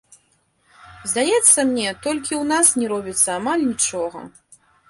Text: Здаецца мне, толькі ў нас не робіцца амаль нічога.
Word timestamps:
Здаецца 1.11 1.59
мне, 1.73 1.93
толькі 2.05 2.33
ў 2.39 2.41
нас 2.55 2.73
не 2.81 2.91
робіцца 2.95 3.29
амаль 3.39 3.67
нічога. 3.71 4.19